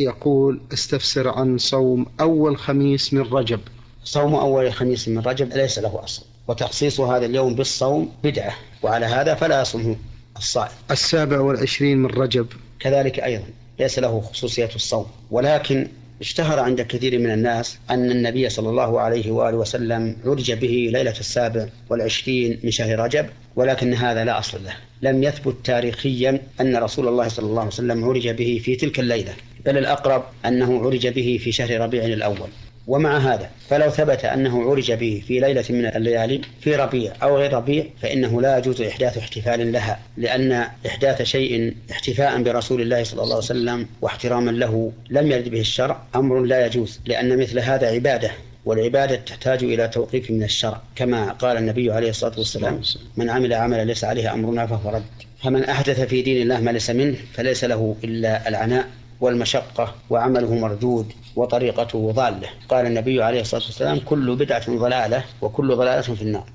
يقول 0.00 0.60
استفسر 0.72 1.28
عن 1.28 1.58
صوم 1.58 2.06
أول 2.20 2.58
خميس 2.58 3.14
من 3.14 3.20
رجب. 3.20 3.60
صوم 4.04 4.34
أول 4.34 4.72
خميس 4.72 5.08
من 5.08 5.18
رجب 5.18 5.52
ليس 5.52 5.78
له 5.78 6.04
أصل 6.04 6.22
وتخصيص 6.48 7.00
هذا 7.00 7.26
اليوم 7.26 7.54
بالصوم 7.54 8.12
بدعة 8.24 8.56
وعلى 8.82 9.06
هذا 9.06 9.34
فلا 9.34 9.60
يصومه 9.60 9.96
الصائم. 10.36 10.72
السابع 10.90 11.40
والعشرين 11.40 11.98
من 11.98 12.10
رجب. 12.10 12.46
كذلك 12.80 13.20
أيضا 13.20 13.46
ليس 13.80 13.98
له 13.98 14.20
خصوصية 14.20 14.70
الصوم 14.74 15.06
ولكن 15.30 15.88
اشتهر 16.20 16.58
عند 16.60 16.80
كثير 16.80 17.18
من 17.18 17.30
الناس 17.30 17.78
أن 17.90 18.10
النبي 18.10 18.48
صلى 18.48 18.68
الله 18.68 19.00
عليه 19.00 19.30
وآله 19.30 19.56
وسلم 19.56 20.16
عرج 20.24 20.52
به 20.52 20.90
ليلة 20.92 21.14
السابع 21.20 21.66
والعشرين 21.90 22.60
من 22.64 22.70
شهر 22.70 22.98
رجب 22.98 23.26
ولكن 23.56 23.94
هذا 23.94 24.24
لا 24.24 24.38
أصل 24.38 24.64
له. 24.64 24.76
لم 25.02 25.22
يثبت 25.22 25.56
تاريخيا 25.64 26.42
أن 26.60 26.76
رسول 26.76 27.08
الله 27.08 27.28
صلى 27.28 27.46
الله 27.46 27.60
عليه 27.60 27.72
وسلم 27.72 28.04
عرج 28.04 28.28
به 28.28 28.60
في 28.64 28.76
تلك 28.76 29.00
الليلة. 29.00 29.32
بل 29.64 29.78
الأقرب 29.78 30.24
أنه 30.46 30.84
عرج 30.84 31.08
به 31.08 31.40
في 31.44 31.52
شهر 31.52 31.80
ربيع 31.80 32.04
الأول. 32.04 32.48
ومع 32.90 33.18
هذا 33.18 33.50
فلو 33.68 33.90
ثبت 33.90 34.24
أنه 34.24 34.70
عرج 34.70 34.92
به 34.92 35.22
في 35.26 35.40
ليلة 35.40 35.64
من 35.70 35.86
الليالي 35.86 36.40
في 36.60 36.76
ربيع 36.76 37.12
أو 37.22 37.36
غير 37.38 37.52
ربيع 37.52 37.84
فإنه 38.02 38.40
لا 38.40 38.58
يجوز 38.58 38.82
إحداث 38.82 39.18
احتفال 39.18 39.72
لها 39.72 40.00
لأن 40.16 40.66
إحداث 40.86 41.22
شيء 41.22 41.74
احتفاء 41.90 42.42
برسول 42.42 42.80
الله 42.80 43.04
صلى 43.04 43.22
الله 43.22 43.34
عليه 43.34 43.44
وسلم 43.44 43.86
واحتراما 44.02 44.50
له 44.50 44.92
لم 45.10 45.32
يرد 45.32 45.48
به 45.48 45.60
الشرع 45.60 46.02
أمر 46.14 46.40
لا 46.42 46.66
يجوز 46.66 47.00
لأن 47.06 47.38
مثل 47.38 47.58
هذا 47.58 47.86
عبادة 47.86 48.30
والعبادة 48.64 49.16
تحتاج 49.16 49.64
إلى 49.64 49.88
توقيف 49.88 50.30
من 50.30 50.42
الشرع 50.42 50.82
كما 50.96 51.32
قال 51.32 51.56
النبي 51.56 51.92
عليه 51.92 52.10
الصلاة 52.10 52.38
والسلام 52.38 52.80
من 53.16 53.30
عمل 53.30 53.52
عملا 53.52 53.84
ليس 53.84 54.04
عليه 54.04 54.34
أمرنا 54.34 54.66
فهو 54.66 54.90
رد 54.90 55.04
فمن 55.42 55.64
أحدث 55.64 56.00
في 56.00 56.22
دين 56.22 56.42
الله 56.42 56.60
ما 56.60 56.70
ليس 56.70 56.90
منه 56.90 57.16
فليس 57.32 57.64
له 57.64 57.96
إلا 58.04 58.48
العناء 58.48 58.86
والمشقة 59.20 59.94
وعمله 60.10 60.54
مردود 60.54 61.12
وطريقته 61.36 62.12
ضالة. 62.12 62.48
قال 62.68 62.86
النبي 62.86 63.22
عليه 63.22 63.40
الصلاة 63.40 63.62
والسلام 63.62 63.98
كل 63.98 64.36
بدعة 64.36 64.76
ضلالة 64.76 65.24
وكل 65.42 65.76
ضلالة 65.76 66.00
في 66.00 66.22
النار. 66.22 66.50